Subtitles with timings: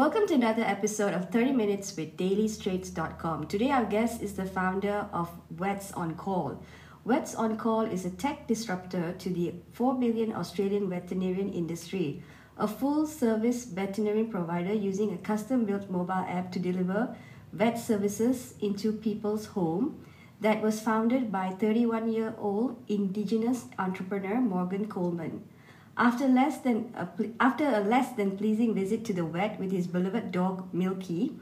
[0.00, 3.48] Welcome to another episode of 30 Minutes with DailyStraits.com.
[3.48, 6.58] Today, our guest is the founder of Vets on Call.
[7.04, 12.22] Vets on Call is a tech disruptor to the 4 billion Australian veterinarian industry,
[12.56, 17.14] a full service veterinary provider using a custom built mobile app to deliver
[17.52, 20.02] vet services into people's home
[20.40, 25.44] that was founded by 31 year old Indigenous entrepreneur Morgan Coleman.
[25.96, 29.72] After less than uh, a, after a less than pleasing visit to the vet with
[29.72, 31.32] his beloved dog Milky,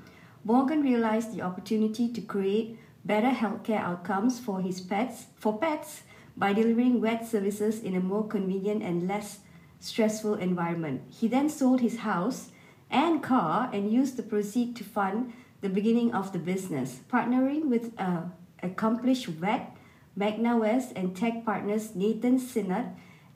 [0.45, 6.02] Morgan realized the opportunity to create better healthcare outcomes for his pets for pets
[6.37, 9.41] by delivering vet services in a more convenient and less
[9.80, 11.02] stressful environment.
[11.09, 12.51] He then sold his house
[12.91, 17.93] and car and used the proceeds to fund the beginning of the business, partnering with
[17.99, 18.30] a
[18.62, 19.77] accomplished vet,
[20.16, 22.87] Magda West and tech partners Nathan Sinnott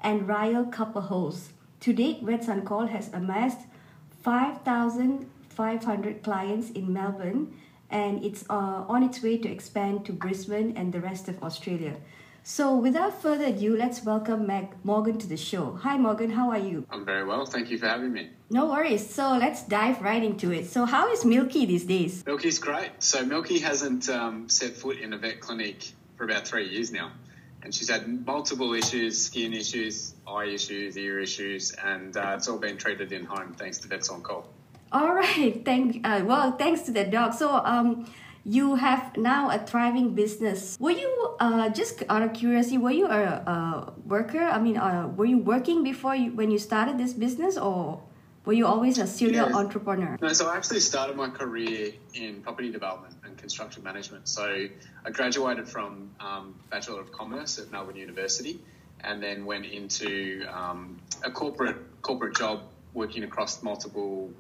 [0.03, 1.48] and Ryle Copperholz.
[1.81, 3.67] To date, Vets on Call has amassed
[4.22, 7.53] 5,500 clients in Melbourne
[7.91, 11.97] and it's uh, on its way to expand to Brisbane and the rest of Australia.
[12.45, 15.78] So, without further ado, let's welcome Meg Morgan to the show.
[15.83, 16.30] Hi, Morgan.
[16.30, 16.84] How are you?
[16.91, 17.47] I'm very well.
[17.47, 18.30] Thank you for having me.
[18.50, 19.08] No worries.
[19.08, 20.67] So, let's dive right into it.
[20.67, 22.27] So, how is Milky these days?
[22.27, 22.91] Milky's great.
[22.98, 27.12] So, Milky hasn't um, set foot in a vet clinic for about three years now,
[27.62, 32.58] and she's had multiple issues: skin issues, eye issues, ear issues, and uh, it's all
[32.58, 34.48] been treated in home thanks to Vets on Call.
[34.92, 35.64] All right.
[35.64, 36.06] Thank.
[36.06, 37.34] Uh, well, thanks to the dog.
[37.34, 38.06] So, um
[38.44, 40.77] you have now a thriving business.
[40.80, 42.78] Were you uh, just out of curiosity?
[42.78, 44.42] Were you a, a worker?
[44.42, 48.02] I mean, uh, were you working before you when you started this business, or
[48.44, 49.56] were you always a serial Yeah.
[49.56, 50.18] entrepreneur?
[50.20, 54.28] No, so I actually started my career in property development and construction management.
[54.28, 54.68] So
[55.04, 58.60] I graduated from um, Bachelor of Commerce at Melbourne University,
[59.00, 62.62] and then went into um, a corporate corporate job
[62.94, 64.30] working across multiple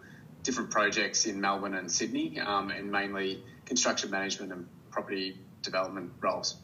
[0.42, 6.56] different projects in Melbourne and Sydney, um, and mainly construction management and property development roles.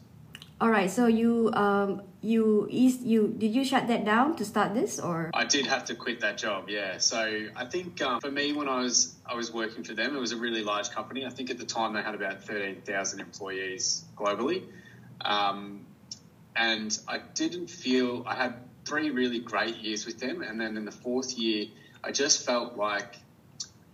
[0.61, 0.91] All right.
[0.91, 5.31] So you um you is you did you shut that down to start this or?
[5.33, 6.97] I did have to quit that job, yeah.
[6.97, 10.19] So I think um, for me, when I was I was working for them, it
[10.19, 11.25] was a really large company.
[11.25, 14.63] I think at the time they had about thirteen thousand employees globally,
[15.21, 15.85] um,
[16.57, 20.83] and I didn't feel I had three really great years with them, and then in
[20.83, 21.67] the fourth year,
[22.03, 23.15] I just felt like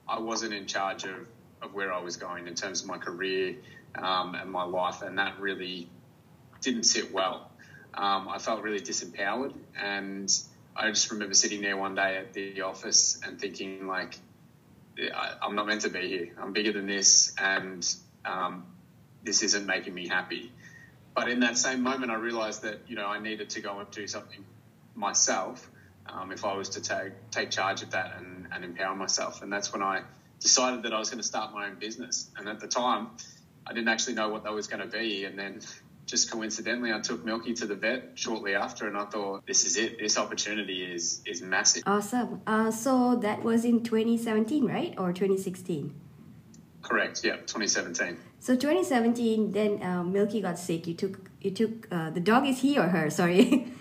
[0.07, 1.27] I wasn't in charge of,
[1.61, 3.55] of where I was going in terms of my career
[3.95, 5.89] um, and my life, and that really
[6.65, 7.51] didn't sit well.
[7.93, 10.29] Um, I felt really disempowered, and
[10.75, 14.17] I just remember sitting there one day at the office and thinking, like,
[15.41, 16.29] I'm not meant to be here.
[16.41, 17.87] I'm bigger than this, and
[18.25, 18.65] um,
[19.23, 20.51] this isn't making me happy.
[21.13, 23.89] But in that same moment, I realized that you know I needed to go and
[23.91, 24.43] do something
[24.95, 25.69] myself
[26.07, 29.41] um, if I was to take take charge of that and, and empower myself.
[29.41, 30.01] And that's when I
[30.39, 32.29] decided that I was going to start my own business.
[32.37, 33.09] And at the time,
[33.65, 35.23] I didn't actually know what that was going to be.
[35.25, 35.61] And then
[36.05, 39.75] just coincidentally, I took Milky to the vet shortly after, and I thought, this is
[39.77, 39.99] it.
[39.99, 41.83] This opportunity is is massive.
[41.85, 42.41] Awesome.
[42.45, 45.93] Uh, so that was in 2017, right, or 2016?
[46.83, 47.21] Correct.
[47.23, 48.17] Yeah, 2017.
[48.39, 50.85] So 2017, then uh, Milky got sick.
[50.85, 53.09] You took you took uh, the dog is he or her?
[53.21, 53.73] Sorry,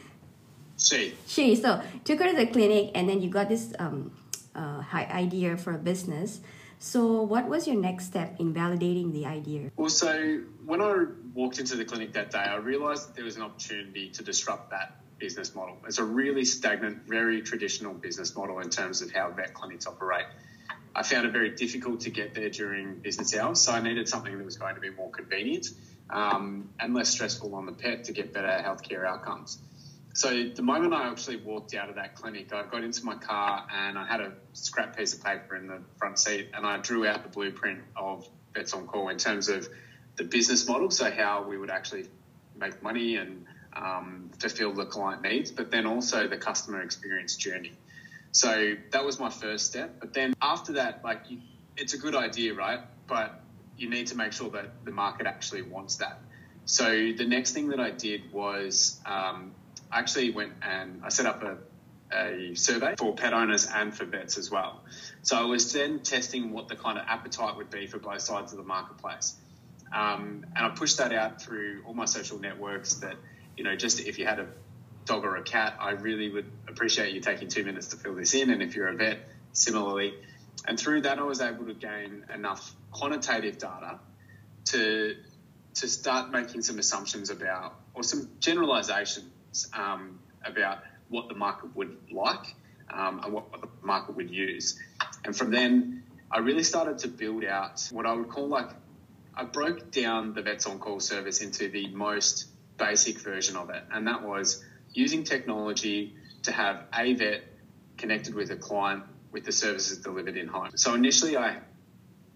[0.79, 1.15] She.
[1.27, 1.55] she.
[1.55, 4.13] So took her to the clinic, and then you got this um,
[4.55, 6.41] uh, idea for a business.
[6.79, 9.71] So what was your next step in validating the idea?
[9.77, 13.43] Also, when I walked into the clinic that day, I realized that there was an
[13.43, 15.79] opportunity to disrupt that business model.
[15.87, 20.27] It's a really stagnant, very traditional business model in terms of how vet clinics operate.
[20.95, 24.37] I found it very difficult to get there during business hours, so I needed something
[24.39, 25.67] that was going to be more convenient
[26.11, 29.59] um, and less stressful on the pet to get better healthcare outcomes.
[30.15, 33.67] So the moment I actually walked out of that clinic, I got into my car
[33.73, 37.05] and I had a scrap piece of paper in the front seat and I drew
[37.05, 39.69] out the blueprint of Vets on Call in terms of
[40.17, 42.07] the business model, so how we would actually
[42.57, 47.73] make money and um, fulfill the client needs, but then also the customer experience journey.
[48.33, 49.97] So that was my first step.
[50.01, 51.39] But then after that, like you,
[51.77, 52.81] it's a good idea, right?
[53.07, 53.41] But
[53.77, 56.21] you need to make sure that the market actually wants that.
[56.65, 59.53] So the next thing that I did was um,
[59.91, 61.59] I actually went and I set up a,
[62.17, 64.83] a survey for pet owners and for vets as well.
[65.23, 68.53] So I was then testing what the kind of appetite would be for both sides
[68.53, 69.35] of the marketplace.
[69.95, 73.15] Um, and I pushed that out through all my social networks that,
[73.57, 74.49] you know, just if you had a
[75.05, 78.35] dog or a cat, I really would appreciate you taking two minutes to fill this
[78.35, 78.51] in.
[78.51, 79.19] And if you're a vet,
[79.53, 80.15] similarly.
[80.67, 84.01] And through that, I was able to gain enough quantitative data
[84.67, 85.17] to
[85.75, 91.97] to start making some assumptions about or some generalizations um, about what the market would
[92.13, 92.55] like
[92.93, 94.79] um, and what the market would use.
[95.25, 98.71] And from then, I really started to build out what I would call like
[99.37, 102.47] I broke down the Vets on Call service into the most
[102.77, 106.15] basic version of it, and that was using technology
[106.45, 107.43] to have a vet
[107.97, 110.71] connected with a client with the services delivered in home.
[110.77, 111.59] So initially, I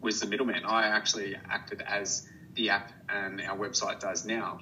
[0.01, 0.65] was the middleman.
[0.65, 4.61] I actually acted as the app and our website does now,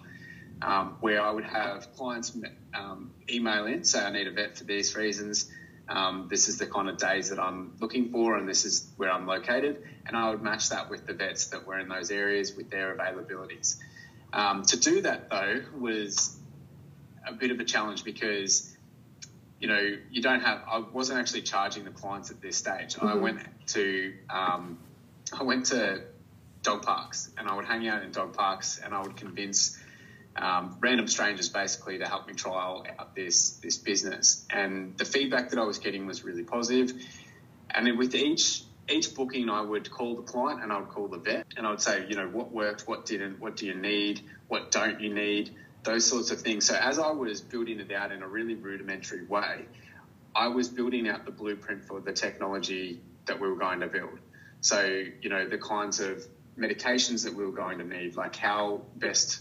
[0.61, 2.37] um, where I would have clients
[2.75, 5.51] um, email in, say, I need a vet for these reasons.
[5.89, 9.11] Um, this is the kind of days that I'm looking for, and this is where
[9.11, 9.83] I'm located.
[10.07, 12.97] And I would match that with the vets that were in those areas with their
[12.97, 13.77] availabilities.
[14.33, 16.37] Um, to do that, though, was
[17.27, 18.77] a bit of a challenge because,
[19.61, 22.95] you know, you don't have, I wasn't actually charging the clients at this stage.
[22.97, 23.07] Mm-hmm.
[23.07, 23.39] I went
[23.69, 24.79] to, um,
[25.33, 26.03] I went to
[26.63, 29.79] dog parks and I would hang out in dog parks and I would convince
[30.39, 34.45] um, random strangers basically to help me trial out this this business.
[34.51, 36.93] And the feedback that I was getting was really positive.
[37.71, 41.19] And with each each booking, I would call the client and I would call the
[41.19, 44.21] vet and I would say, you know, what worked, what didn't, what do you need,
[44.49, 46.67] what don't you need, those sorts of things.
[46.67, 49.67] So as I was building it out in a really rudimentary way,
[50.35, 54.19] I was building out the blueprint for the technology that we were going to build.
[54.61, 56.25] So, you know, the kinds of
[56.59, 59.41] medications that we were going to need, like how best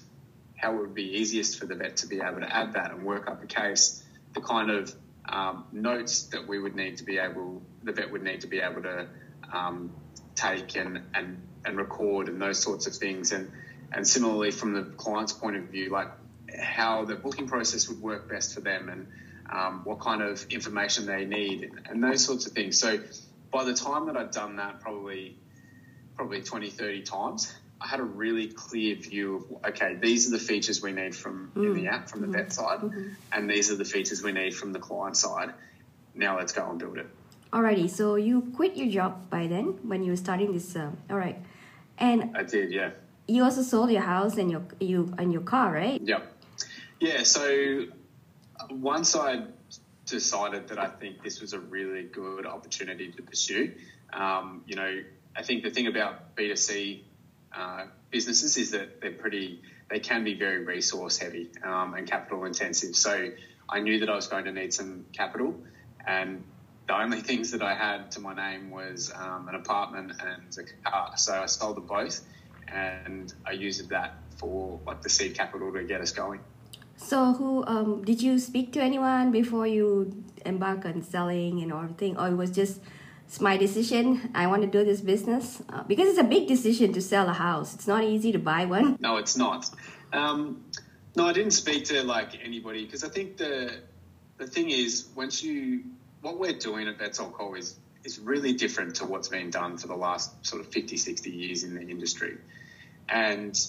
[0.55, 3.03] how it would be easiest for the vet to be able to add that and
[3.03, 4.03] work up a case,
[4.33, 4.93] the kind of
[5.27, 8.59] um, notes that we would need to be able, the vet would need to be
[8.59, 9.07] able to
[9.51, 9.91] um,
[10.35, 13.31] take and, and, and record and those sorts of things.
[13.31, 13.51] And,
[13.91, 16.09] and similarly, from the client's point of view, like
[16.59, 19.07] how the booking process would work best for them and
[19.49, 22.79] um, what kind of information they need and, those sorts of things.
[22.79, 22.99] So
[23.51, 25.37] by the time that I'd done that, probably
[26.15, 30.39] probably 20, 30 times, I had a really clear view of okay, these are the
[30.39, 31.65] features we need from mm.
[31.65, 31.93] in the mm.
[31.93, 32.37] app from the mm-hmm.
[32.37, 33.09] vet side, mm-hmm.
[33.33, 35.53] and these are the features we need from the client side.
[36.13, 37.07] Now let's go and build it.
[37.51, 40.75] Alrighty, so you quit your job by then when you were starting this.
[40.75, 41.37] Uh, all right,
[41.97, 42.91] and I did, yeah.
[43.27, 46.01] You also sold your house and your you and your car, right?
[46.01, 46.33] Yep.
[46.99, 47.23] Yeah.
[47.23, 47.85] So
[48.69, 49.45] once I
[50.05, 53.73] decided that I think this was a really good opportunity to pursue,
[54.13, 55.01] um, you know,
[55.35, 57.05] I think the thing about B two C
[57.55, 62.45] uh, businesses is that they're pretty, they can be very resource heavy um, and capital
[62.45, 62.95] intensive.
[62.95, 63.29] So
[63.69, 65.55] I knew that I was going to need some capital,
[66.05, 66.43] and
[66.87, 70.89] the only things that I had to my name was um, an apartment and a
[70.89, 71.13] car.
[71.17, 72.21] So I sold them both,
[72.67, 76.41] and I used that for like the seed capital to get us going.
[76.97, 82.17] So, who um, did you speak to anyone before you embark on selling and everything,
[82.17, 82.79] or it was just
[83.27, 84.31] it's my decision.
[84.33, 87.33] I want to do this business uh, because it's a big decision to sell a
[87.33, 87.73] house.
[87.73, 88.97] It's not easy to buy one.
[88.99, 89.69] No, it's not.
[90.13, 90.63] Um,
[91.15, 93.79] no, I didn't speak to like anybody because I think the
[94.37, 95.83] the thing is once you
[96.21, 99.87] what we're doing at on Call is is really different to what's been done for
[99.87, 102.37] the last sort of 50, 60 years in the industry.
[103.09, 103.59] And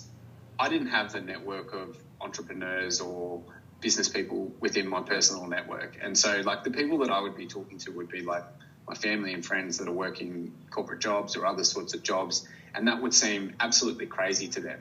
[0.58, 3.42] I didn't have the network of entrepreneurs or
[3.80, 5.98] business people within my personal network.
[6.02, 8.44] And so like the people that I would be talking to would be like
[8.88, 12.88] my family and friends that are working corporate jobs or other sorts of jobs, and
[12.88, 14.80] that would seem absolutely crazy to them.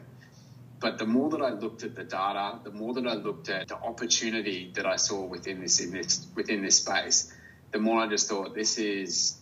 [0.79, 3.67] But the more that I looked at the data, the more that I looked at
[3.69, 7.33] the opportunity that I saw within this in this within this space,
[7.71, 9.37] the more I just thought this is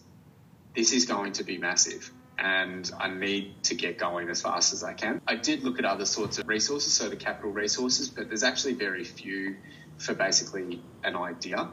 [0.75, 4.83] this is going to be massive and I need to get going as fast as
[4.83, 5.21] I can.
[5.27, 8.73] I did look at other sorts of resources, so the capital resources, but there's actually
[8.73, 9.55] very few
[9.97, 11.69] for basically an idea.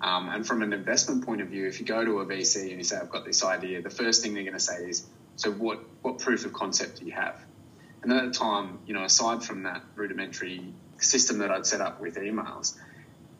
[0.00, 2.78] Um, and from an investment point of view, if you go to a VC and
[2.78, 5.50] you say, I've got this idea, the first thing they're going to say is, so
[5.50, 7.40] what, what proof of concept do you have?
[8.02, 12.00] And at the time, you know, aside from that rudimentary system that I'd set up
[12.00, 12.76] with emails,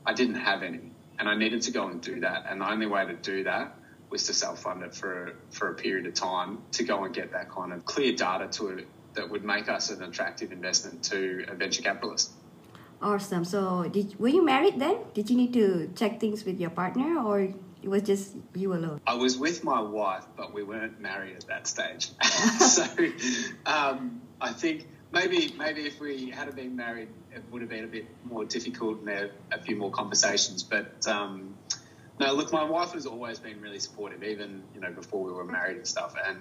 [0.04, 0.92] I didn't have any.
[1.18, 2.46] And I needed to go and do that.
[2.48, 3.74] And the only way to do that
[4.10, 7.32] was to self fund it for, for a period of time to go and get
[7.32, 11.44] that kind of clear data to it that would make us an attractive investment to
[11.48, 12.30] a venture capitalist.
[13.00, 13.44] Awesome.
[13.44, 14.98] So, did were you married then?
[15.14, 19.00] Did you need to check things with your partner, or it was just you alone?
[19.06, 22.10] I was with my wife, but we weren't married at that stage.
[22.58, 22.84] so,
[23.66, 27.88] um, I think maybe maybe if we had been married, it would have been a
[27.88, 30.64] bit more difficult and there a few more conversations.
[30.64, 31.54] But um,
[32.18, 35.44] no, look, my wife has always been really supportive, even you know before we were
[35.44, 36.16] married and stuff.
[36.26, 36.38] And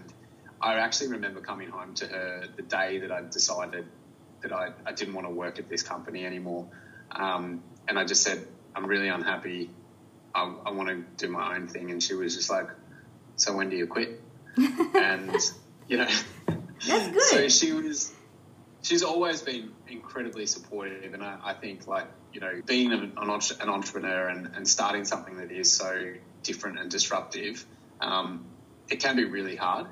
[0.59, 3.85] I actually remember coming home to her the day that I decided
[4.41, 6.67] that I, I didn't want to work at this company anymore.
[7.11, 9.69] Um, and I just said, I'm really unhappy.
[10.33, 11.91] I, I want to do my own thing.
[11.91, 12.67] And she was just like,
[13.35, 14.21] So when do you quit?
[14.57, 15.35] and,
[15.87, 16.09] you know,
[16.85, 17.21] that's good.
[17.21, 18.13] So she was,
[18.81, 21.13] she's always been incredibly supportive.
[21.13, 25.37] And I, I think, like, you know, being an, an entrepreneur and, and starting something
[25.37, 26.13] that is so
[26.43, 27.65] different and disruptive,
[27.99, 28.45] um,
[28.89, 29.87] it can be really hard,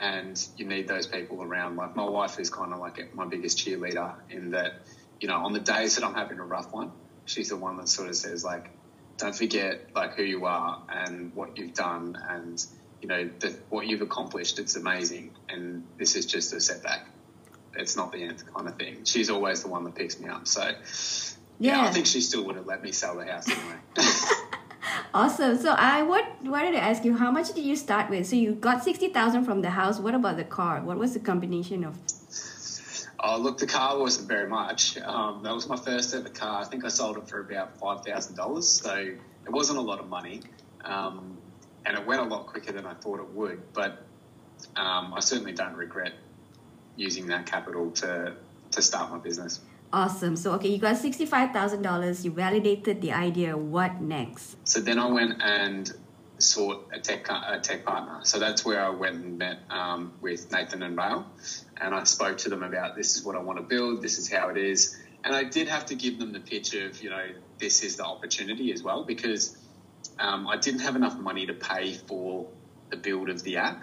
[0.00, 1.76] and you need those people around.
[1.76, 4.80] Like my wife is kind of like my biggest cheerleader in that,
[5.20, 6.92] you know, on the days that I'm having a rough one,
[7.24, 8.70] she's the one that sort of says like,
[9.16, 12.64] don't forget like who you are and what you've done and
[13.02, 14.58] you know the, what you've accomplished.
[14.58, 17.06] It's amazing, and this is just a setback.
[17.76, 19.04] It's not the end, kind of thing.
[19.04, 20.48] She's always the one that picks me up.
[20.48, 20.72] So yeah,
[21.58, 23.76] yeah I think she still would have let me sell the house anyway.
[25.14, 25.58] awesome.
[25.58, 28.26] So I what wanted to ask you, how much did you start with?
[28.26, 29.98] So you got sixty thousand from the house.
[29.98, 30.80] What about the car?
[30.80, 31.98] What was the combination of?
[33.20, 34.96] Oh, look, the car wasn't very much.
[34.98, 36.60] Um, that was my first ever car.
[36.60, 39.98] I think I sold it for about five thousand dollars, so it wasn't a lot
[39.98, 40.42] of money,
[40.84, 41.36] um,
[41.84, 43.72] and it went a lot quicker than I thought it would.
[43.72, 44.04] But
[44.76, 46.12] um, I certainly don't regret
[46.96, 48.34] using that capital to
[48.70, 49.60] to start my business.
[49.92, 50.36] Awesome.
[50.36, 52.24] So, okay, you got $65,000.
[52.24, 53.56] You validated the idea.
[53.56, 54.56] What next?
[54.64, 55.90] So then I went and
[56.38, 58.20] sought a tech, a tech partner.
[58.22, 61.26] So that's where I went and met um, with Nathan and Rail.
[61.78, 64.30] And I spoke to them about this is what I want to build, this is
[64.30, 64.96] how it is.
[65.24, 67.26] And I did have to give them the pitch of, you know,
[67.58, 69.56] this is the opportunity as well because
[70.18, 72.48] um, I didn't have enough money to pay for
[72.90, 73.82] the build of the app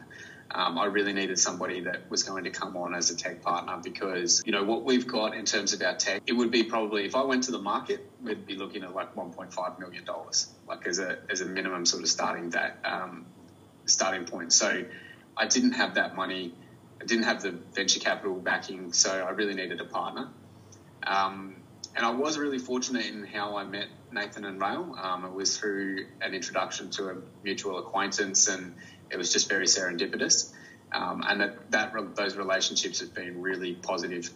[0.52, 3.80] um, I really needed somebody that was going to come on as a tech partner
[3.84, 7.06] because, you know, what we've got in terms of our tech, it would be probably,
[7.06, 10.06] if I went to the market, we'd be looking at like $1.5 million,
[10.68, 13.26] like as a, as a minimum sort of starting that, um,
[13.86, 14.54] starting point.
[14.54, 14.86] So
[15.36, 16.54] I didn't have that money.
[17.02, 18.94] I didn't have the venture capital backing.
[18.94, 20.30] So I really needed a partner.
[21.06, 21.56] Um,
[21.96, 24.96] and I was really fortunate in how I met Nathan and Rail.
[25.02, 28.76] Um, it was through an introduction to a mutual acquaintance and
[29.12, 30.52] it was just very serendipitous.
[30.92, 34.30] Um, and that, that those relationships have been really positive,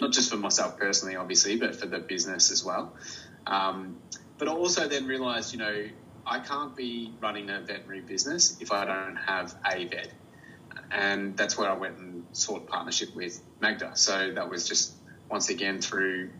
[0.00, 2.94] not just for myself personally, obviously, but for the business as well.
[3.46, 3.98] Um,
[4.38, 5.86] but I also then realised, you know,
[6.26, 10.12] I can't be running a veterinary business if I don't have a vet,
[10.90, 13.92] and that's where I went and sought partnership with Magda.
[13.94, 14.94] So that was just
[15.28, 16.30] once again through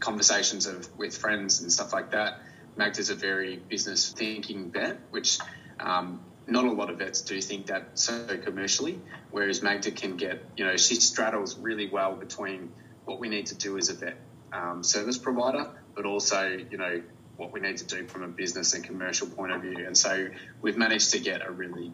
[0.00, 2.40] conversations of with friends and stuff like that.
[2.76, 5.38] Magda's a very business thinking vet, which
[5.80, 8.98] um, not a lot of vets do think that so commercially,
[9.30, 12.72] whereas Magda can get, you know, she straddles really well between
[13.04, 14.16] what we need to do as a vet
[14.52, 17.02] um, service provider, but also, you know,
[17.36, 19.84] what we need to do from a business and commercial point of view.
[19.86, 20.28] And so
[20.62, 21.92] we've managed to get a really,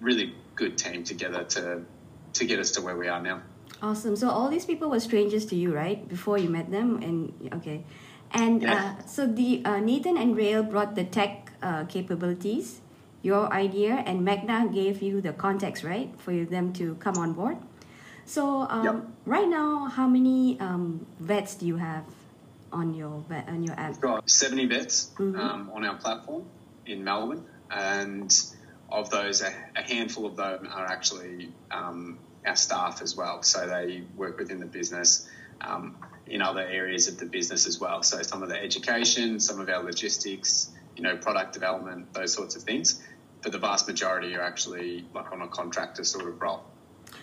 [0.00, 1.82] really good team together to
[2.34, 3.42] to get us to where we are now.
[3.80, 4.16] Awesome.
[4.16, 6.08] So all these people were strangers to you, right?
[6.08, 7.84] Before you met them, and okay,
[8.32, 8.96] and yeah.
[8.98, 12.80] uh, so the uh, Nathan and Rail brought the tech uh, capabilities
[13.24, 17.56] your idea, and Magda gave you the context, right, for them to come on board.
[18.26, 18.96] So um, yep.
[19.24, 22.04] right now, how many um, vets do you have
[22.70, 23.92] on your on your app?
[23.92, 25.40] We've got seventy vets mm-hmm.
[25.40, 26.44] um, on our platform
[26.84, 28.30] in Melbourne, and
[28.90, 33.42] of those, a, a handful of them are actually um, our staff as well.
[33.42, 35.26] So they work within the business
[35.62, 38.02] um, in other areas of the business as well.
[38.02, 42.54] So some of the education, some of our logistics, you know, product development, those sorts
[42.54, 43.02] of things
[43.44, 46.64] but the vast majority are actually like on a contractor sort of role.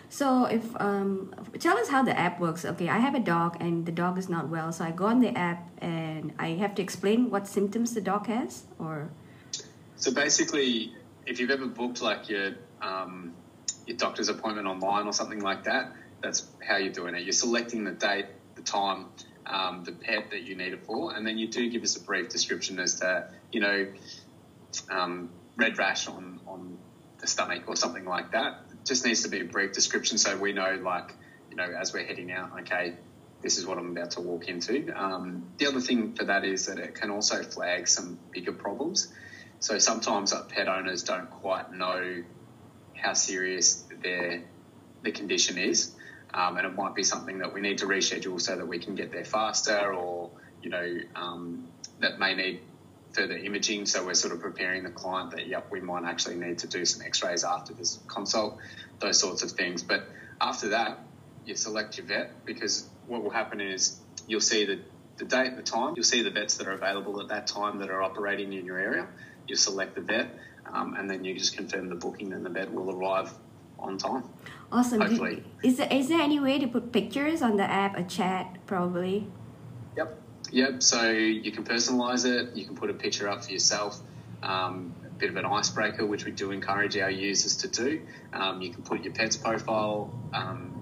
[0.08, 2.64] So if um, tell us how the app works.
[2.64, 5.20] Okay, I have a dog and the dog is not well, so I go on
[5.20, 9.10] the app and I have to explain what symptoms the dog has, or.
[9.96, 10.94] So basically,
[11.26, 12.52] if you've ever booked like your
[12.82, 13.34] um,
[13.88, 17.24] your doctor's appointment online or something like that, that's how you're doing it.
[17.24, 19.08] You're selecting the date, the time,
[19.48, 22.02] um, the pet that you need it for, and then you do give us a
[22.02, 23.88] brief description as to you know
[24.90, 25.30] um,
[25.62, 26.78] red rash on, on
[27.20, 28.62] the stomach or something like that.
[28.72, 31.16] It just needs to be a brief description so we know, like,
[31.50, 32.96] you know, as we're heading out, okay,
[33.42, 34.92] this is what I'm about to walk into.
[34.96, 39.14] Um, the other thing for that is that it can also flag some bigger problems.
[39.60, 42.24] So sometimes uh, pet owners don't quite know
[42.96, 44.44] how serious their
[45.04, 45.96] the condition is,
[46.34, 48.94] um, and it might be something that we need to reschedule so that we can
[48.94, 50.30] get there faster, or
[50.62, 51.68] you know um,
[52.00, 52.62] that may need
[53.14, 53.86] further imaging.
[53.86, 56.86] So we're sort of preparing the client that, yep, we might actually need to do
[56.86, 58.58] some x rays after this consult,
[59.00, 59.84] those sorts of things.
[59.84, 60.08] But
[60.40, 61.00] after that,
[61.46, 64.80] you select your vet because what will happen is you'll see the,
[65.18, 67.90] the date, the time, you'll see the vets that are available at that time that
[67.90, 69.08] are operating in your area.
[69.48, 70.30] You select the vet
[70.72, 73.32] um, and then you just confirm the booking and the vet will arrive
[73.80, 74.24] on time.
[74.72, 75.02] Awesome.
[75.02, 75.44] Hopefully.
[75.64, 79.28] Is there, is there any way to put pictures on the app, a chat probably?
[79.98, 80.22] Yep.
[80.52, 80.84] Yep.
[80.84, 82.56] So you can personalize it.
[82.56, 84.00] You can put a picture up for yourself.
[84.44, 88.02] Um, a bit of an icebreaker, which we do encourage our users to do.
[88.34, 90.74] Um, you can put your pet's profile, um,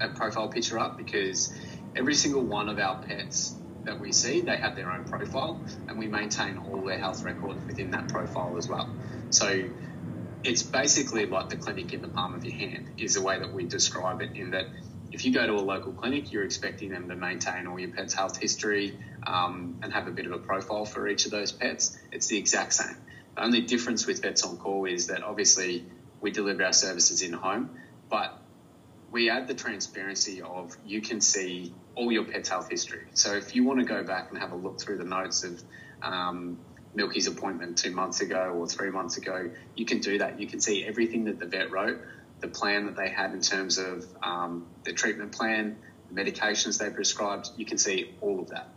[0.00, 1.54] a profile picture up because
[1.94, 3.54] every single one of our pets
[3.84, 7.64] that we see, they have their own profile, and we maintain all their health records
[7.66, 8.90] within that profile as well.
[9.30, 9.70] So
[10.42, 13.52] it's basically like the clinic in the palm of your hand, is the way that
[13.52, 14.66] we describe it, in that
[15.12, 18.14] if you go to a local clinic, you're expecting them to maintain all your pet's
[18.14, 21.98] health history um, and have a bit of a profile for each of those pets.
[22.12, 22.96] It's the exact same.
[23.36, 25.84] The only difference with Vets on Call is that obviously
[26.20, 28.36] we deliver our services in home, but
[29.10, 33.06] we add the transparency of you can see all your pet's health history.
[33.14, 35.62] So if you want to go back and have a look through the notes of
[36.02, 36.58] um,
[36.94, 40.40] Milky's appointment two months ago or three months ago, you can do that.
[40.40, 42.00] You can see everything that the vet wrote,
[42.40, 45.76] the plan that they had in terms of um, the treatment plan,
[46.10, 47.50] the medications they prescribed.
[47.56, 48.68] You can see all of that.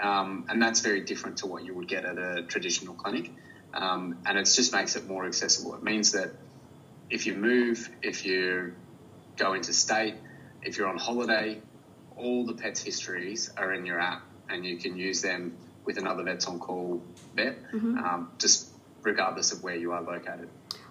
[0.00, 3.30] Um, and that's very different to what you would get at a traditional clinic.
[3.74, 5.74] Um, and it just makes it more accessible.
[5.74, 6.30] It means that
[7.10, 8.74] if you move, if you
[9.36, 10.14] go into state,
[10.62, 11.60] if you're on holiday,
[12.16, 16.22] all the pet's histories are in your app and you can use them with another
[16.22, 17.02] Vets on Call
[17.34, 17.98] vet, mm-hmm.
[17.98, 18.68] um, just
[19.02, 20.48] regardless of where you are located.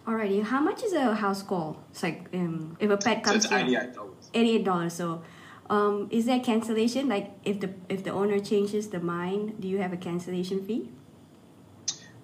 [0.08, 1.84] Alrighty, how much is a house call?
[1.92, 4.32] It's like um, if a pet comes so it's eighty-eight dollars.
[4.34, 4.94] Eighty-eight dollars.
[4.94, 5.22] So,
[5.70, 7.10] um, is there cancellation?
[7.10, 10.90] Like if the if the owner changes the mind, do you have a cancellation fee?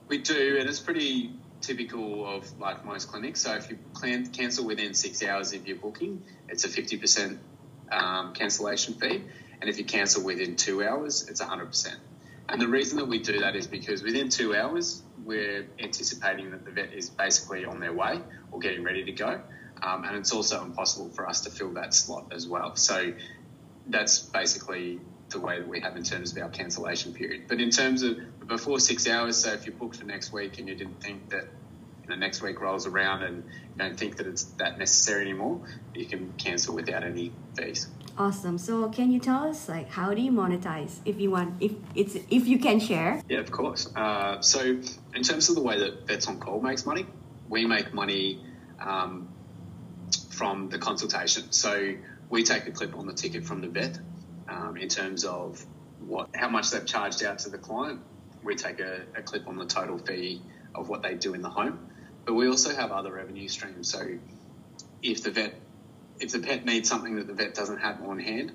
[0.08, 3.42] We do, and it's pretty typical of like most clinics.
[3.42, 7.40] So if you plan cancel within six hours of your booking, it's a fifty percent
[7.92, 9.24] um, cancellation fee,
[9.60, 12.00] and if you cancel within two hours, it's hundred percent.
[12.48, 16.66] And the reason that we do that is because within two hours, we're anticipating that
[16.66, 18.20] the vet is basically on their way
[18.52, 19.42] or getting ready to go.
[19.82, 22.76] Um, and it's also impossible for us to fill that slot as well.
[22.76, 23.14] So
[23.88, 25.00] that's basically
[25.30, 27.44] the way that we have in terms of our cancellation period.
[27.48, 30.68] But in terms of before six hours, so if you booked for next week and
[30.68, 31.48] you didn't think that
[32.04, 35.62] you know, next week rolls around and you don't think that it's that necessary anymore,
[35.94, 37.88] you can cancel without any fees.
[38.16, 38.60] Awesome.
[38.60, 42.16] So can you tell us like how do you monetize if you want if it's
[42.16, 43.22] if you can share?
[43.28, 43.92] Yeah, of course.
[43.96, 44.62] Uh, so
[45.16, 47.08] in terms of the way that Vets on Call makes money,
[47.50, 48.46] we make money
[48.80, 49.30] um,
[50.30, 51.52] from the consultation.
[51.52, 51.96] So
[52.30, 54.00] we take a clip on the ticket from the vet
[54.48, 55.66] um, in terms of
[56.00, 58.02] what how much they've charged out to the client.
[58.44, 60.42] We take a, a clip on the total fee
[60.76, 61.80] of what they do in the home,
[62.26, 63.92] but we also have other revenue streams.
[63.92, 64.20] So
[65.02, 65.56] if the vet
[66.24, 68.54] if the pet needs something that the vet doesn't have on hand,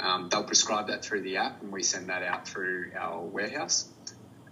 [0.00, 3.84] um, they'll prescribe that through the app, and we send that out through our warehouse,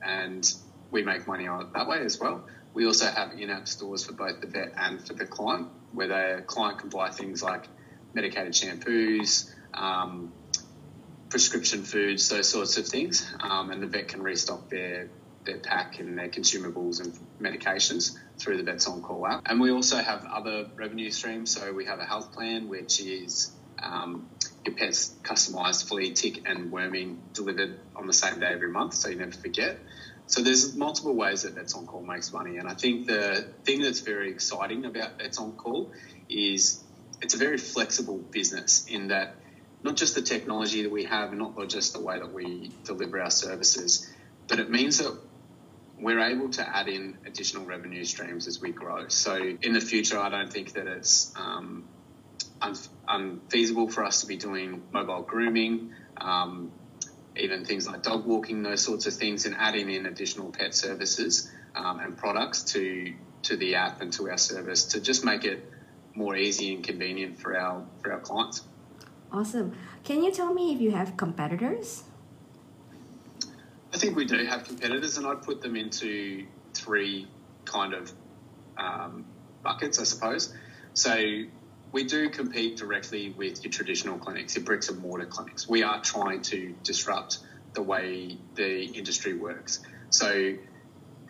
[0.02, 0.44] and
[0.90, 2.42] we make money on it that way as well.
[2.74, 6.42] We also have in-app stores for both the vet and for the client, where the
[6.46, 7.70] client can buy things like
[8.12, 10.34] medicated shampoos, um,
[11.30, 15.08] prescription foods, those sorts of things, um, and the vet can restock their
[15.46, 19.42] their pack and their consumables and medications through the Vets on Call app.
[19.46, 21.50] And we also have other revenue streams.
[21.50, 24.28] So we have a health plan, which is um,
[24.64, 29.08] your pet's customized flea, tick, and worming delivered on the same day every month, so
[29.08, 29.78] you never forget.
[30.26, 33.80] So there's multiple ways that Vets on Call makes money, and I think the thing
[33.82, 35.92] that's very exciting about Vets on Call
[36.28, 36.84] is
[37.22, 39.36] it's a very flexible business in that
[39.82, 43.30] not just the technology that we have, not just the way that we deliver our
[43.30, 44.10] services,
[44.48, 45.16] but it means that
[46.00, 49.08] we're able to add in additional revenue streams as we grow.
[49.08, 51.88] So in the future, I don't think that it's um,
[53.08, 56.72] unfeasible for us to be doing mobile grooming, um,
[57.36, 61.50] even things like dog walking, those sorts of things, and adding in additional pet services
[61.74, 65.64] um, and products to to the app and to our service to just make it
[66.14, 68.62] more easy and convenient for our for our clients.
[69.30, 69.74] Awesome.
[70.04, 72.02] Can you tell me if you have competitors?
[73.98, 77.26] I think we do have competitors, and I'd put them into three
[77.64, 78.12] kind of
[78.76, 79.24] um,
[79.64, 80.54] buckets, I suppose.
[80.94, 81.16] So
[81.90, 85.68] we do compete directly with your traditional clinics, your bricks and mortar clinics.
[85.68, 87.38] We are trying to disrupt
[87.72, 89.80] the way the industry works.
[90.10, 90.54] So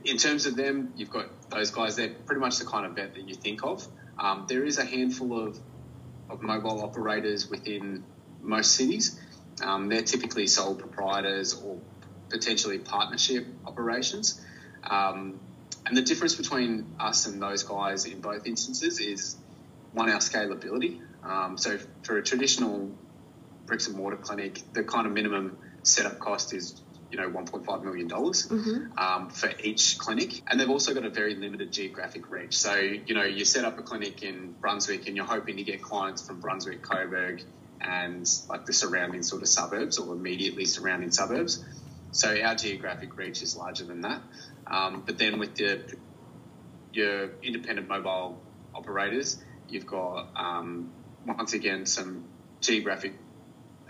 [0.05, 1.97] in terms of them, you've got those guys.
[1.97, 3.89] They're pretty much the kind of vet that you think of.
[4.19, 5.59] Um, there is a handful of,
[6.29, 8.05] of mobile operators within
[8.43, 9.19] most cities.
[9.63, 11.81] Um, they're typically sole proprietors or
[12.31, 14.41] potentially partnership operations.
[14.85, 15.41] Um,
[15.87, 19.37] and the difference between us and those guys in both instances is
[19.93, 21.01] one, our scalability.
[21.23, 22.91] Um, so for a traditional
[23.67, 28.07] bricks and mortar clinic, the kind of minimum setup cost is you know 1.5 million
[28.07, 28.99] dollars mm-hmm.
[28.99, 32.57] um, for each clinic, and they've also got a very limited geographic reach.
[32.57, 35.83] So you know you set up a clinic in Brunswick, and you're hoping to get
[35.83, 37.43] clients from Brunswick, Coburg,
[37.81, 41.64] and like the surrounding sort of suburbs or immediately surrounding suburbs.
[42.11, 44.23] So our geographic reach is larger than that.
[44.66, 45.81] Um, but then with the
[46.92, 48.40] your independent mobile
[48.75, 50.90] operators, you've got um,
[51.27, 52.25] once again some
[52.61, 53.14] geographic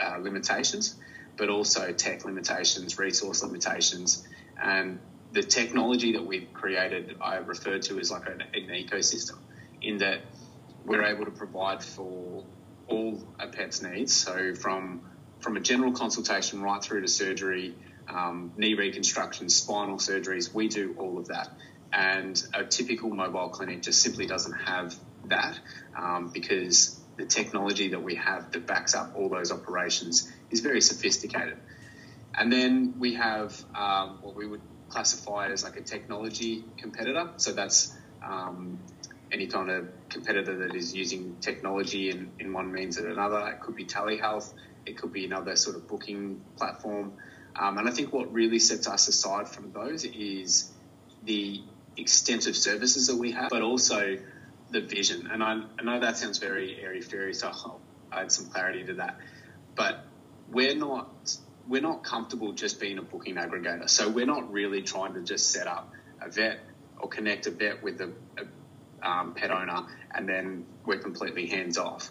[0.00, 0.96] uh, limitations,
[1.36, 4.26] but also tech limitations, resource limitations,
[4.60, 4.98] and
[5.32, 9.38] the technology that we've created, I refer to as like an, an ecosystem,
[9.80, 10.22] in that
[10.84, 12.44] we're able to provide for
[12.88, 14.14] all a pet's needs.
[14.14, 15.02] So from
[15.40, 17.74] from a general consultation right through to surgery,
[18.08, 21.50] um, knee reconstruction, spinal surgeries, we do all of that.
[21.92, 24.94] And a typical mobile clinic just simply doesn't have
[25.26, 25.58] that
[25.96, 30.80] um, because the technology that we have that backs up all those operations is very
[30.80, 31.58] sophisticated.
[32.34, 37.30] And then we have um, what we would classify as like a technology competitor.
[37.36, 38.78] So that's um,
[39.32, 43.48] any kind of competitor that is using technology in, in one means or another.
[43.48, 44.52] It could be telehealth,
[44.86, 47.12] it could be another sort of booking platform.
[47.58, 50.70] Um, and I think what really sets us aside from those is
[51.24, 51.62] the
[51.96, 54.16] extensive services that we have, but also
[54.70, 55.28] the vision.
[55.30, 57.80] And I, I know that sounds very airy fairy, so I'll
[58.12, 59.18] add some clarity to that.
[59.74, 60.04] But
[60.50, 63.88] we're not we're not comfortable just being a booking aggregator.
[63.90, 66.60] So we're not really trying to just set up a vet
[66.98, 71.76] or connect a vet with a, a um, pet owner and then we're completely hands
[71.76, 72.10] off.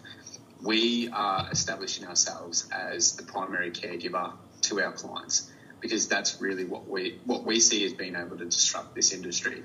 [0.62, 6.88] We are establishing ourselves as the primary caregiver to our clients because that's really what
[6.88, 9.62] we what we see as being able to disrupt this industry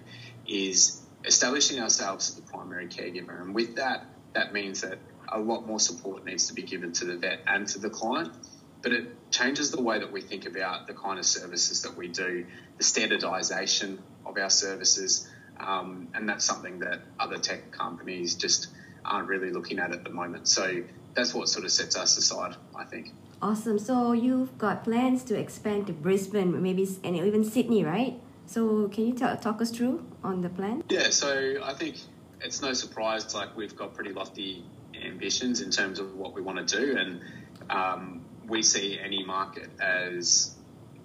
[0.48, 3.42] is establishing ourselves as the primary caregiver.
[3.42, 5.00] And with that that means that
[5.32, 8.34] a lot more support needs to be given to the vet and to the client.
[8.82, 12.08] But it changes the way that we think about the kind of services that we
[12.08, 12.46] do
[12.78, 15.30] the standardization of our services
[15.60, 18.68] um, and that's something that other tech companies just
[19.06, 20.48] aren't really looking at at the moment.
[20.48, 23.78] So that's what sort of sets us aside i think Awesome.
[23.78, 28.18] So you've got plans to expand to Brisbane, maybe and even Sydney, right?
[28.46, 30.82] So can you t- talk us through on the plan?
[30.88, 31.10] Yeah.
[31.10, 31.98] So I think
[32.40, 33.36] it's no surprise.
[33.36, 34.64] Like we've got pretty lofty
[34.96, 37.22] ambitions in terms of what we want to do, and
[37.70, 40.56] um, we see any market as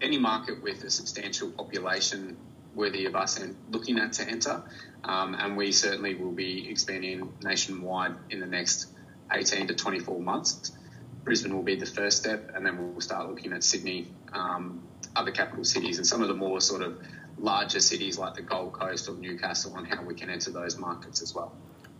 [0.00, 2.36] any market with a substantial population
[2.72, 4.62] worthy of us and looking at to enter.
[5.02, 8.86] Um, and we certainly will be expanding nationwide in the next
[9.32, 10.70] 18 to 24 months.
[11.28, 14.80] Brisbane will be the first step, and then we'll start looking at Sydney, um,
[15.14, 17.02] other capital cities, and some of the more sort of
[17.36, 21.20] larger cities like the Gold Coast or Newcastle, and how we can enter those markets
[21.20, 21.52] as well.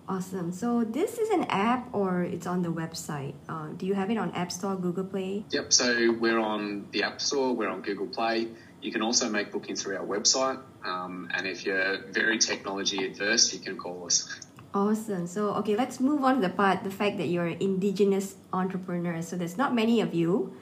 [0.08, 0.50] Awesome.
[0.50, 3.34] So this is an app, or it's on the website.
[3.50, 5.44] Uh, do you have it on App Store, Google Play?
[5.50, 5.74] Yep.
[5.74, 7.54] So we're on the App Store.
[7.54, 8.48] We're on Google Play.
[8.80, 10.58] You can also make bookings through our website.
[10.86, 14.40] Um, and if you're very technology adverse, you can call us.
[14.74, 15.26] Awesome.
[15.26, 19.22] So, okay, let's move on to the part the fact that you're indigenous entrepreneur.
[19.22, 20.54] So, there's not many of you,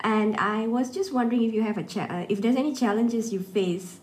[0.00, 3.32] and I was just wondering if you have a cha- uh, if there's any challenges
[3.32, 4.00] you face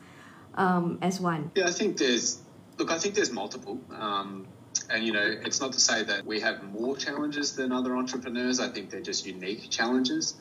[0.55, 1.51] um, as one.
[1.55, 2.41] Yeah, I think there's
[2.77, 3.79] look, I think there's multiple.
[3.91, 4.47] Um,
[4.89, 8.59] and you know, it's not to say that we have more challenges than other entrepreneurs.
[8.59, 10.35] I think they're just unique challenges.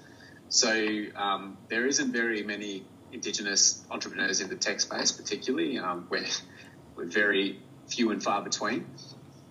[0.48, 5.78] So um, there isn't very many indigenous entrepreneurs in the tech space, particularly.
[5.78, 6.26] Um, we're,
[6.96, 7.60] we're very
[7.94, 8.86] few and far between.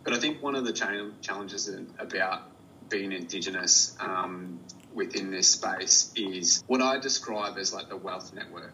[0.04, 2.42] But I think one of the challenges about
[2.90, 4.60] being Indigenous um,
[4.94, 8.74] within this space is what I describe as like the wealth network.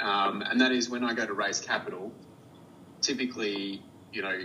[0.00, 2.12] Um, and that is when I go to raise capital,
[3.00, 4.38] typically, you know,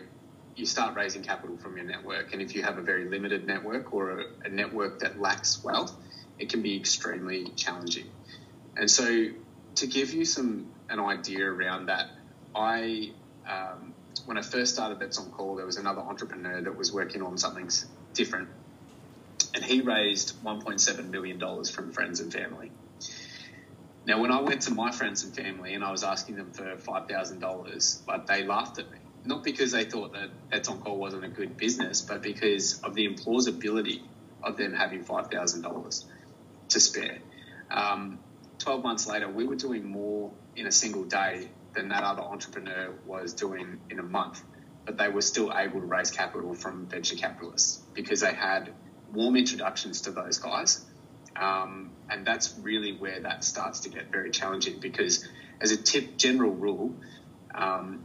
[0.55, 2.33] you start raising capital from your network.
[2.33, 5.95] And if you have a very limited network or a, a network that lacks wealth,
[6.39, 8.07] it can be extremely challenging.
[8.75, 9.27] And so,
[9.75, 12.07] to give you some an idea around that,
[12.53, 13.11] I
[13.49, 13.93] um,
[14.25, 17.37] when I first started Vets on Call, there was another entrepreneur that was working on
[17.37, 17.69] something
[18.13, 18.49] different,
[19.53, 22.71] and he raised 1.7 million dollars from friends and family.
[24.05, 26.77] Now, when I went to my friends and family and I was asking them for
[26.77, 28.97] five thousand dollars, but they laughed at me.
[29.23, 32.95] Not because they thought that Vets on Call wasn't a good business, but because of
[32.95, 34.01] the implausibility
[34.41, 36.05] of them having five thousand dollars
[36.69, 37.19] to spare.
[37.69, 38.19] Um,
[38.61, 42.93] Twelve months later, we were doing more in a single day than that other entrepreneur
[43.05, 44.41] was doing in a month.
[44.85, 48.73] But they were still able to raise capital from venture capitalists because they had
[49.13, 50.83] warm introductions to those guys.
[51.35, 55.27] Um, and that's really where that starts to get very challenging because,
[55.61, 56.95] as a tip, general rule,
[57.53, 58.03] um,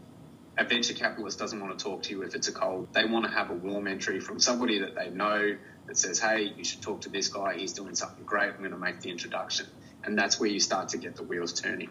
[0.58, 2.88] a venture capitalist doesn't want to talk to you if it's a cold.
[2.92, 6.52] They want to have a warm entry from somebody that they know that says, hey,
[6.56, 7.56] you should talk to this guy.
[7.58, 8.50] He's doing something great.
[8.50, 9.66] I'm going to make the introduction.
[10.04, 11.90] And that's where you start to get the wheels turning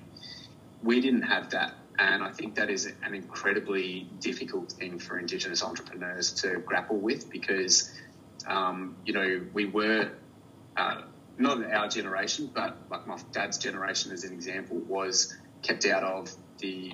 [0.86, 1.74] we didn't have that.
[1.98, 7.30] And I think that is an incredibly difficult thing for Indigenous entrepreneurs to grapple with
[7.30, 7.94] because,
[8.48, 10.12] um, you know, we were,
[10.78, 11.02] uh,
[11.38, 16.34] not our generation, but like my dad's generation, as an example, was kept out of
[16.60, 16.94] the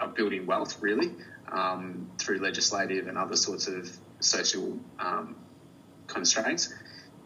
[0.00, 1.12] of building wealth really
[1.52, 5.36] um, through legislative and other sorts of social um,
[6.06, 6.72] constraints.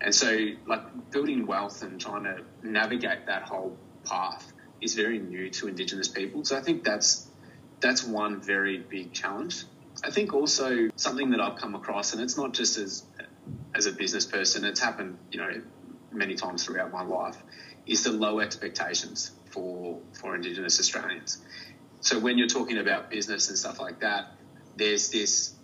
[0.00, 4.53] And so, like building wealth and trying to navigate that whole path
[4.84, 6.44] is very new to Indigenous people.
[6.44, 7.26] So I think that's
[7.80, 9.64] that's one very big challenge.
[10.02, 13.04] I think also something that I've come across, and it's not just as
[13.74, 15.62] as a business person, it's happened, you know,
[16.12, 17.36] many times throughout my life,
[17.86, 21.42] is the low expectations for for Indigenous Australians.
[22.00, 24.32] So when you're talking about business and stuff like that,
[24.76, 25.54] there's this,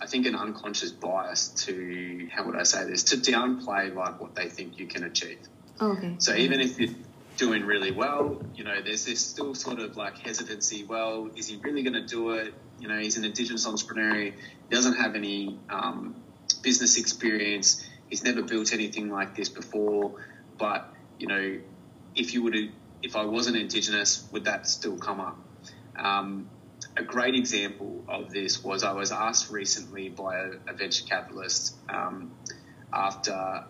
[0.00, 4.34] I think, an unconscious bias to how would I say this to downplay like what
[4.34, 5.38] they think you can achieve.
[5.80, 6.16] Oh, okay.
[6.18, 6.94] So even if you're
[7.36, 10.84] doing really well, you know, there's this still sort of like hesitancy.
[10.84, 12.54] Well, is he really going to do it?
[12.78, 14.14] You know, he's an Indigenous entrepreneur.
[14.14, 14.32] He
[14.70, 16.16] doesn't have any um,
[16.62, 17.88] business experience.
[18.08, 20.24] He's never built anything like this before.
[20.58, 21.58] But you know,
[22.14, 22.68] if you to,
[23.02, 25.38] if I wasn't Indigenous, would that still come up?
[25.96, 26.48] Um,
[26.96, 31.74] a great example of this was I was asked recently by a, a venture capitalist
[31.88, 32.32] um,
[32.92, 33.64] after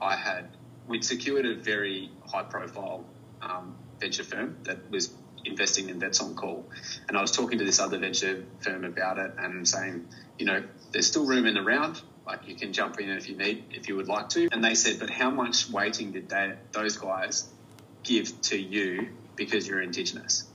[0.00, 0.48] I had
[0.88, 3.04] we'd secured a very high profile
[3.42, 5.12] um, venture firm that was
[5.44, 6.68] investing in vets on call,
[7.08, 10.08] and I was talking to this other venture firm about it and saying,
[10.38, 10.62] you know,
[10.92, 12.00] there's still room in the round.
[12.26, 14.48] Like you can jump in if you need, if you would like to.
[14.50, 17.48] And they said, but how much weighting did they, those guys
[18.02, 20.48] give to you because you're Indigenous?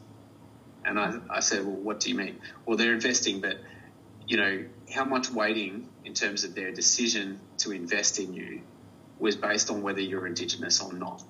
[0.84, 2.40] And I, I said, well, what do you mean?
[2.66, 3.58] Well, they're investing, but
[4.28, 8.62] you know, how much weighting in terms of their decision to invest in you
[9.20, 11.24] was based on whether you're Indigenous or not.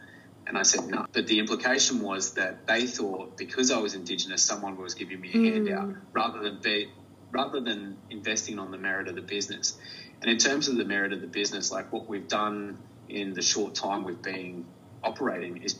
[0.51, 1.05] And I said no.
[1.13, 5.29] But the implication was that they thought because I was Indigenous, someone was giving me
[5.29, 5.53] a mm.
[5.53, 6.89] handout rather than be,
[7.31, 9.77] rather than investing on the merit of the business.
[10.21, 13.41] And in terms of the merit of the business, like what we've done in the
[13.41, 14.65] short time we've been
[15.01, 15.79] operating is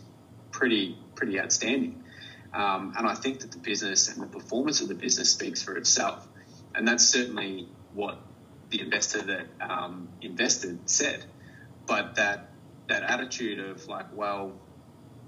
[0.52, 2.02] pretty pretty outstanding.
[2.54, 5.76] Um, and I think that the business and the performance of the business speaks for
[5.76, 6.26] itself.
[6.74, 8.20] And that's certainly what
[8.70, 11.26] the investor that um, invested said.
[11.88, 12.51] But that
[12.88, 14.54] that attitude of like, well,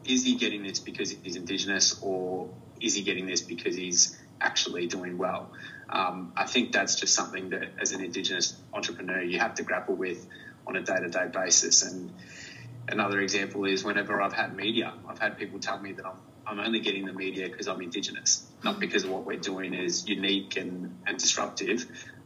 [0.05, 2.49] is he getting this because he's indigenous, or
[2.81, 5.51] is he getting this because he's actually doing well?
[5.89, 9.95] Um, I think that's just something that, as an Indigenous entrepreneur, you have to grapple
[9.95, 10.25] with
[10.65, 11.83] on a day to day basis.
[11.83, 12.11] And
[12.87, 16.59] another example is whenever I've had media, I've had people tell me that I'm, I'm
[16.59, 20.57] only getting the media because I'm Indigenous, not because of what we're doing is unique
[20.57, 21.85] and, and disruptive,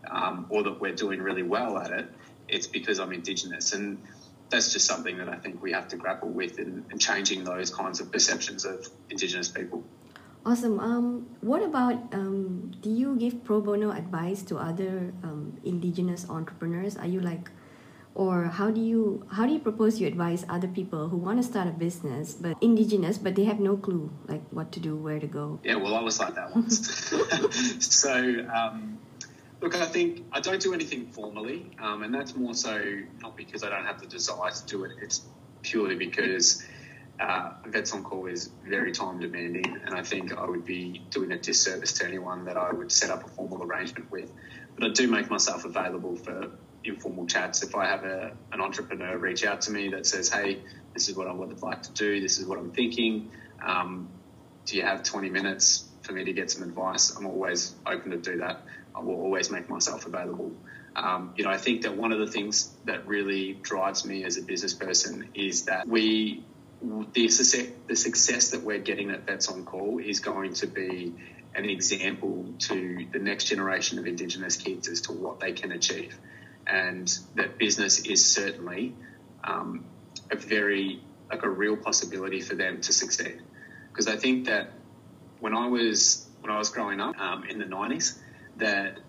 [0.09, 2.07] um, or that we're doing really well at it.
[2.47, 3.73] It's because I'm Indigenous.
[3.73, 4.01] And
[4.49, 7.73] that's just something that I think we have to grapple with in, in changing those
[7.73, 9.83] kinds of perceptions of Indigenous people.
[10.45, 10.79] Awesome.
[10.79, 16.95] Um, what about um, do you give pro bono advice to other um, indigenous entrepreneurs?
[16.95, 17.51] Are you like,
[18.15, 21.43] or how do you how do you propose you advise other people who want to
[21.43, 25.19] start a business but indigenous but they have no clue like what to do, where
[25.19, 25.59] to go?
[25.65, 26.95] Yeah, well, I was like that once.
[27.85, 28.13] so
[28.47, 28.99] um,
[29.59, 32.79] Look, I think I don't do anything formally, um, and that's more so
[33.21, 34.91] not because I don't have the desire to do it.
[35.01, 35.21] It's
[35.63, 36.63] purely because
[37.19, 41.31] uh, Vets on Call is very time demanding, and I think I would be doing
[41.31, 44.31] a disservice to anyone that I would set up a formal arrangement with.
[44.75, 46.51] But I do make myself available for
[46.83, 47.63] informal chats.
[47.63, 50.61] If I have a, an entrepreneur reach out to me that says, "Hey,
[50.93, 52.21] this is what I would like to do.
[52.21, 53.31] This is what I'm thinking.
[53.65, 54.09] Um,
[54.65, 58.17] do you have 20 minutes for me to get some advice?" I'm always open to
[58.17, 58.61] do that.
[58.95, 60.51] I will always make myself available.
[60.95, 64.37] Um, you know, I think that one of the things that really drives me as
[64.37, 66.43] a business person is that we,
[67.13, 71.13] the success, the success that we're getting at Vets on Call is going to be
[71.53, 76.17] an example to the next generation of Indigenous kids as to what they can achieve.
[76.65, 78.95] And that business is certainly
[79.43, 79.85] um,
[80.31, 83.41] a very, like a real possibility for them to succeed.
[83.91, 84.71] Because I think that
[85.39, 88.19] when I was, when I was growing up um, in the 90s,
[88.57, 88.99] that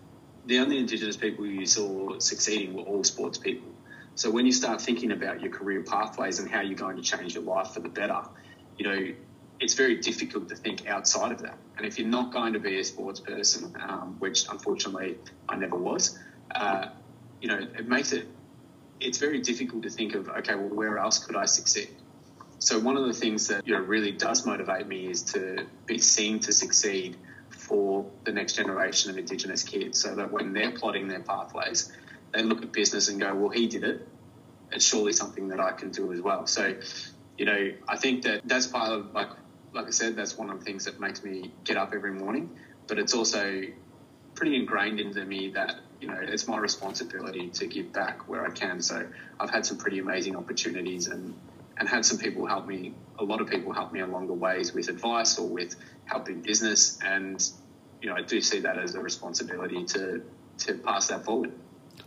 [0.47, 3.69] the only Indigenous people you saw succeeding were all sports people.
[4.15, 7.35] So when you start thinking about your career pathways and how you're going to change
[7.35, 8.23] your life for the better,
[8.77, 9.15] you know,
[9.61, 11.59] it's very difficult to think outside of that.
[11.77, 15.77] And if you're not going to be a sports person, um, which unfortunately I never
[15.77, 16.19] was,
[16.55, 16.87] uh,
[17.41, 18.27] you know, it makes it,
[19.01, 21.91] it's very difficult to think of, okay, well, where else could I succeed?
[22.61, 25.99] So one of the things that, you know, really does motivate me is to be
[25.99, 27.17] seen to succeed
[27.51, 31.93] for the next generation of Indigenous kids so that when they're plotting their pathways,
[32.33, 34.09] they look at business and go, well, he did it.
[34.73, 36.47] It's surely something that I can do as well.
[36.47, 36.75] So,
[37.39, 39.29] you know, I think that that's part of, like,
[39.73, 42.51] like I said, that's one of the things that makes me get up every morning.
[42.87, 43.63] But it's also
[44.35, 48.51] pretty ingrained into me that, you know, it's my responsibility to give back where I
[48.51, 48.81] can.
[48.81, 49.07] So
[49.39, 51.35] I've had some pretty amazing opportunities and,
[51.79, 54.75] and had some people help me, a lot of people help me along the ways
[54.75, 56.99] with advice or with helping business.
[57.05, 57.49] And,
[58.03, 60.23] you know, I do see that as a responsibility to,
[60.59, 61.53] to pass that forward.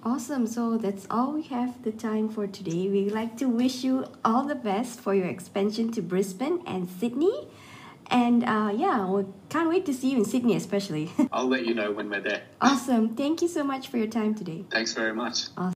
[0.04, 0.48] Awesome.
[0.48, 2.90] So that's all we have the time for today.
[2.90, 7.48] We'd like to wish you all the best for your expansion to Brisbane and Sydney.
[8.08, 11.12] And uh, yeah, we can't wait to see you in Sydney, especially.
[11.32, 12.44] I'll let you know when we're there.
[12.60, 13.16] awesome.
[13.16, 14.66] Thank you so much for your time today.
[14.70, 15.44] Thanks very much.
[15.56, 15.64] Awesome.